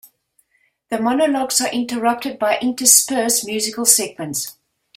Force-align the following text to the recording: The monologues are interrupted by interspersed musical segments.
The 0.89 0.99
monologues 0.99 1.61
are 1.61 1.69
interrupted 1.71 2.39
by 2.39 2.57
interspersed 2.57 3.45
musical 3.45 3.85
segments. 3.85 4.57